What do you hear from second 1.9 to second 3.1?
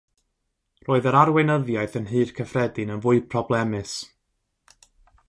yn Nhŷ'r Cyffredin yn